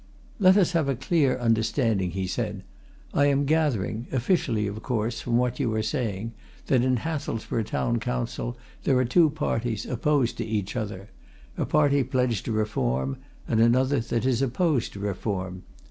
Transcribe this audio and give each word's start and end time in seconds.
"Let 0.39 0.57
us 0.57 0.71
have 0.71 0.89
a 0.89 0.95
clear 0.95 1.37
understanding," 1.37 2.09
he 2.09 2.25
said. 2.25 2.63
"I 3.13 3.27
am 3.27 3.45
gathering 3.45 4.07
officially, 4.11 4.65
of 4.65 4.81
course 4.81 5.21
from 5.21 5.37
what 5.37 5.59
you 5.59 5.71
are 5.75 5.83
saying 5.83 6.33
that 6.65 6.81
in 6.83 6.97
Hathelsborough 6.97 7.67
Town 7.67 7.99
Council 7.99 8.57
there 8.83 8.97
are 8.97 9.05
two 9.05 9.29
parties, 9.29 9.85
opposed 9.85 10.37
to 10.39 10.43
each 10.43 10.75
other: 10.75 11.11
a 11.55 11.67
party 11.67 12.03
pledged 12.03 12.45
to 12.45 12.51
Reform, 12.51 13.17
and 13.47 13.59
another 13.59 13.99
that 13.99 14.25
is 14.25 14.41
opposed 14.41 14.91
to 14.93 14.99
Reform. 14.99 15.61